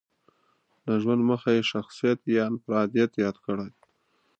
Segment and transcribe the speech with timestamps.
[0.85, 3.69] د ژوند موخه یې شخصيت يا انفراديت ياد کړی.